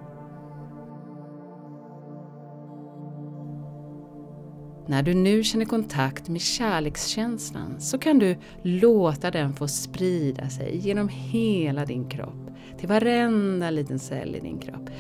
När 4.89 5.03
du 5.03 5.15
nu 5.15 5.45
känner 5.45 5.65
kontakt 5.65 6.29
med 6.29 6.41
kärlekskänslan 6.41 7.81
så 7.81 7.99
kan 7.99 8.19
du 8.19 8.37
låta 8.63 9.31
den 9.31 9.53
få 9.53 9.69
sprida 9.69 10.49
sig 10.49 10.77
genom 10.77 11.09
hela 11.09 11.85
din 11.85 12.09
kropp, 12.09 12.51
till 12.79 12.89
varenda 12.89 13.71
liten 13.71 13.99
cell 13.99 14.37
i 14.37 14.41
din 14.41 14.59
kropp. 14.59 14.91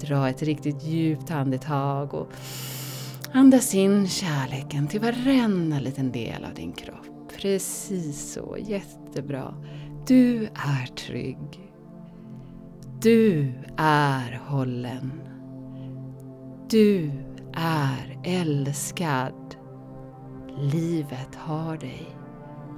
Dra 0.00 0.28
ett 0.28 0.42
riktigt 0.42 0.84
djupt 0.84 1.30
andetag 1.30 2.14
och 2.14 2.32
andas 3.32 3.74
in 3.74 4.08
kärleken 4.08 4.88
till 4.88 5.00
varenda 5.00 5.80
liten 5.80 6.12
del 6.12 6.44
av 6.44 6.54
din 6.54 6.72
kropp. 6.72 7.32
Precis 7.40 8.32
så, 8.32 8.56
jättebra. 8.58 9.54
Du 10.06 10.44
är 10.44 10.86
trygg. 10.86 11.72
Du 13.02 13.52
är 13.76 14.40
hållen. 14.46 15.12
Du 16.70 17.10
är 17.54 18.18
älskad. 18.24 19.56
Livet 20.72 21.34
har 21.34 21.76
dig. 21.76 22.06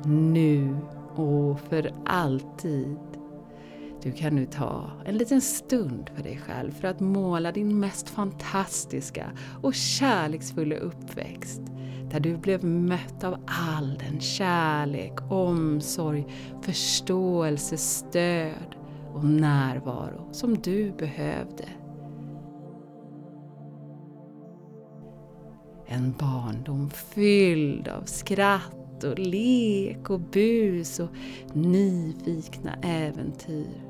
Nu 0.05 0.77
och 1.15 1.61
för 1.61 1.93
alltid. 2.07 3.08
Du 4.09 4.15
kan 4.15 4.35
nu 4.35 4.47
ta 4.47 4.91
en 5.05 5.17
liten 5.17 5.41
stund 5.41 6.11
för 6.15 6.23
dig 6.23 6.41
själv 6.47 6.71
för 6.71 6.89
att 6.89 7.01
måla 7.01 7.53
din 7.53 7.81
mest 7.81 8.09
fantastiska 8.09 9.31
och 9.63 9.75
kärleksfulla 9.75 10.77
uppväxt. 10.77 11.61
Där 12.11 12.21
du 12.21 12.37
blev 12.37 12.65
mött 12.65 13.25
av 13.25 13.45
all 13.47 13.99
den 13.99 14.21
kärlek, 14.21 15.13
omsorg, 15.31 16.27
förståelse, 16.63 17.77
stöd 17.77 18.77
och 19.15 19.25
närvaro 19.25 20.29
som 20.33 20.59
du 20.59 20.93
behövde. 20.93 21.69
En 25.87 26.15
barndom 26.19 26.91
fylld 26.91 27.89
av 27.89 28.03
skratt 28.03 29.05
och 29.05 29.19
lek 29.19 30.11
och 30.11 30.21
bus 30.21 31.01
och 31.01 31.11
nyfikna 31.53 32.75
äventyr. 32.83 33.88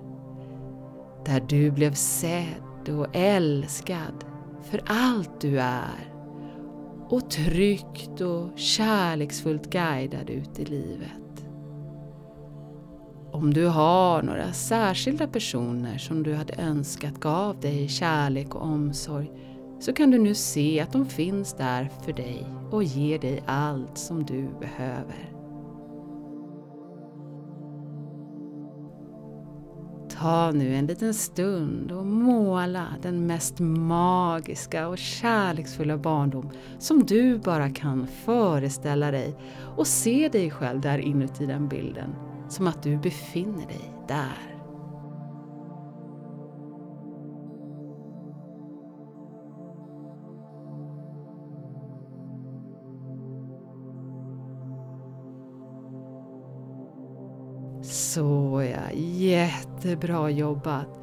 Där 1.29 1.41
du 1.41 1.71
blev 1.71 1.95
sedd 1.95 2.89
och 2.89 3.07
älskad 3.13 4.25
för 4.63 4.81
allt 4.87 5.41
du 5.41 5.61
är 5.61 6.15
och 7.09 7.31
tryggt 7.31 8.21
och 8.21 8.59
kärleksfullt 8.59 9.71
guidad 9.71 10.31
ut 10.31 10.59
i 10.59 10.65
livet. 10.65 11.47
Om 13.33 13.55
du 13.55 13.67
har 13.67 14.23
några 14.23 14.53
särskilda 14.53 15.27
personer 15.27 15.99
som 15.99 16.23
du 16.23 16.35
hade 16.35 16.55
önskat 16.63 17.21
gav 17.21 17.61
dig 17.61 17.89
kärlek 17.89 18.55
och 18.55 18.63
omsorg 18.63 19.31
så 19.81 19.93
kan 19.93 20.11
du 20.11 20.19
nu 20.19 20.35
se 20.35 20.81
att 20.81 20.93
de 20.93 21.07
finns 21.07 21.55
där 21.55 21.91
för 22.05 22.13
dig 22.13 22.47
och 22.71 22.83
ger 22.85 23.19
dig 23.19 23.43
allt 23.47 23.99
som 23.99 24.27
du 24.27 24.49
behöver. 24.61 25.38
Ta 30.21 30.53
nu 30.53 30.75
en 30.75 30.87
liten 30.87 31.15
stund 31.15 31.93
och 31.93 32.07
måla 32.07 32.87
den 33.03 33.27
mest 33.27 33.59
magiska 33.61 34.89
och 34.89 34.99
kärleksfulla 34.99 35.97
barndom 35.97 36.51
som 36.79 37.07
du 37.07 37.39
bara 37.39 37.71
kan 37.71 38.07
föreställa 38.07 39.11
dig 39.11 39.37
och 39.77 39.87
se 39.87 40.29
dig 40.29 40.51
själv 40.51 40.81
där 40.81 40.99
inuti 40.99 41.47
den 41.47 41.69
bilden, 41.69 42.15
som 42.49 42.67
att 42.67 42.83
du 42.83 42.97
befinner 42.97 43.67
dig 43.67 43.93
där. 44.09 44.48
Så 57.83 58.63
ja, 58.73 58.93
jättebra 59.17 60.31
jobbat. 60.31 61.01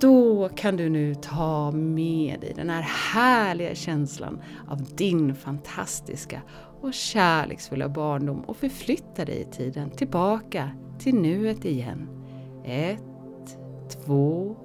Då 0.00 0.48
kan 0.48 0.76
du 0.76 0.88
nu 0.88 1.14
ta 1.14 1.70
med 1.70 2.40
dig 2.40 2.52
den 2.56 2.70
här 2.70 2.82
härliga 2.82 3.74
känslan 3.74 4.42
av 4.68 4.84
din 4.96 5.34
fantastiska 5.34 6.42
och 6.80 6.94
kärleksfulla 6.94 7.88
barndom 7.88 8.40
och 8.40 8.56
förflytta 8.56 9.24
dig 9.24 9.40
i 9.40 9.44
tiden 9.44 9.90
tillbaka 9.90 10.70
till 10.98 11.14
nuet 11.14 11.64
igen. 11.64 12.08
Ett, 12.64 13.58
två, 13.88 14.56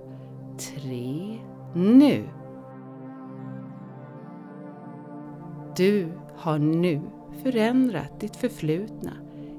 tre, 0.57 1.37
nu! 1.73 2.23
Du 5.77 6.11
har 6.35 6.59
nu 6.59 7.01
förändrat 7.43 8.19
ditt 8.19 8.35
förflutna 8.35 9.11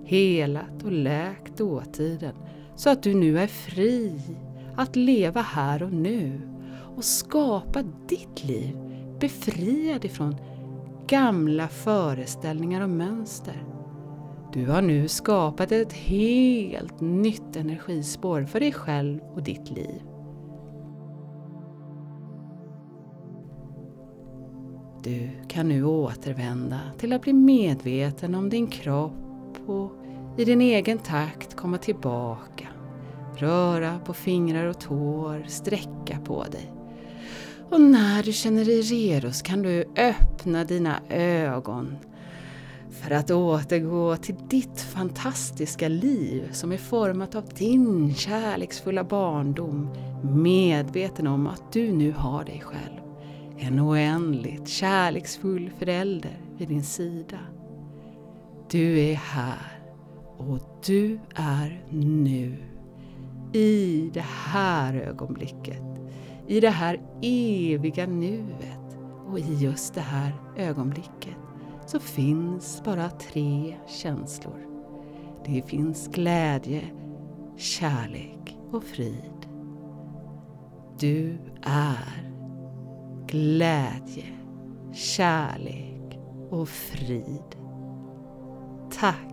helat 0.05 0.83
och 0.85 0.93
läkt 0.93 1.59
dåtiden 1.59 2.35
så 2.77 2.91
att 2.91 3.03
du 3.03 3.15
nu 3.15 3.38
är 3.38 3.47
fri 3.47 4.21
att 4.77 4.97
leva 4.97 5.41
här 5.41 5.83
och 5.83 5.93
nu 5.93 6.41
och 6.97 7.05
skapa 7.05 7.83
ditt 8.09 8.45
liv 8.45 8.77
befriad 9.21 10.05
ifrån 10.05 10.37
gamla 11.07 11.69
föreställningar 11.69 12.83
och 12.83 12.91
mönster. 12.91 13.65
Du 14.53 14.67
har 14.67 14.83
nu 14.83 15.09
skapat 15.09 15.73
ett 15.73 15.93
helt 15.93 17.01
nytt 17.01 17.57
energispår 17.57 18.45
för 18.45 18.61
dig 18.61 18.73
själv 18.73 19.21
och 19.35 19.43
ditt 19.43 19.71
liv. 19.71 20.03
Du 25.05 25.31
kan 25.49 25.69
nu 25.69 25.85
återvända 25.85 26.81
till 26.99 27.12
att 27.12 27.23
bli 27.23 27.33
medveten 27.33 28.35
om 28.35 28.49
din 28.49 28.67
kropp 28.67 29.22
och 29.73 29.93
i 30.37 30.45
din 30.45 30.61
egen 30.61 30.99
takt 30.99 31.57
komma 31.57 31.79
tillbaka. 31.79 32.69
Röra 33.37 33.99
på 33.99 34.15
fingrar 34.15 34.67
och 34.67 34.81
tår, 34.81 35.45
sträcka 35.49 36.19
på 36.25 36.45
dig. 36.45 36.73
Och 37.71 37.81
när 37.81 38.23
du 38.23 38.33
känner 38.33 38.65
dig 38.65 38.81
redo 38.81 39.33
så 39.33 39.45
kan 39.45 39.63
du 39.63 39.85
öppna 39.97 40.65
dina 40.65 41.01
ögon 41.09 41.97
för 42.91 43.11
att 43.11 43.31
återgå 43.31 44.17
till 44.17 44.35
ditt 44.49 44.81
fantastiska 44.81 45.89
liv 45.89 46.53
som 46.53 46.73
är 46.73 46.77
format 46.77 47.35
av 47.35 47.45
din 47.59 48.15
kärleksfulla 48.15 49.05
barndom 49.05 49.91
medveten 50.23 51.27
om 51.27 51.47
att 51.47 51.73
du 51.73 51.93
nu 51.93 52.13
har 52.13 52.45
dig 52.45 52.63
själv. 52.65 53.01
En 53.59 53.81
oändligt 53.81 54.69
kärleksfull 54.69 55.71
förälder 55.79 56.39
vid 56.57 56.69
din 56.69 56.85
sida. 56.85 57.39
Du 58.73 58.99
är 58.99 59.15
här 59.15 59.83
och 60.37 60.59
du 60.87 61.19
är 61.35 61.85
nu. 61.91 62.57
I 63.53 64.11
det 64.15 64.25
här 64.25 64.95
ögonblicket. 64.95 65.83
I 66.47 66.61
det 66.61 66.71
här 66.71 67.01
eviga 67.23 68.07
nuet. 68.07 68.99
Och 69.27 69.39
i 69.39 69.55
just 69.55 69.95
det 69.95 70.01
här 70.01 70.33
ögonblicket 70.57 71.37
så 71.87 72.01
finns 72.01 72.83
bara 72.85 73.11
tre 73.11 73.77
känslor. 73.87 74.67
Det 75.45 75.63
finns 75.63 76.09
glädje, 76.09 76.83
kärlek 77.57 78.57
och 78.71 78.85
frid. 78.85 79.47
Du 80.99 81.39
är 81.63 82.33
glädje, 83.27 84.25
kärlek 84.93 86.19
och 86.51 86.69
frid. 86.69 87.62
Ha, 89.03 89.32